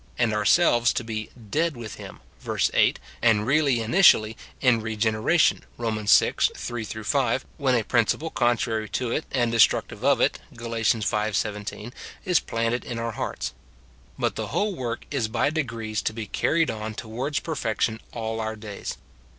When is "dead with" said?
1.59-1.93